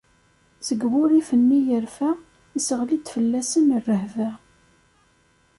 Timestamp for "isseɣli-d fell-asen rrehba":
2.57-4.29